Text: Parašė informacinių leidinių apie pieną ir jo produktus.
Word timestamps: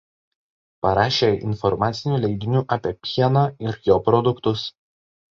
Parašė 0.85 1.27
informacinių 1.49 2.17
leidinių 2.23 2.63
apie 2.77 2.93
pieną 3.09 3.43
ir 3.67 3.77
jo 3.91 3.99
produktus. 4.09 4.65